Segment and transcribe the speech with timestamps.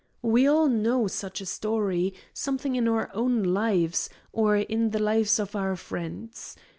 [0.23, 5.37] We all know such a story, something in our own lives, or in the lives
[5.37, 6.55] of our friends.